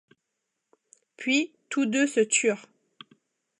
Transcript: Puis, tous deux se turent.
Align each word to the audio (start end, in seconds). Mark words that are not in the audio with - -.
Puis, 1.15 1.53
tous 1.69 1.85
deux 1.85 2.07
se 2.07 2.21
turent. 2.21 2.65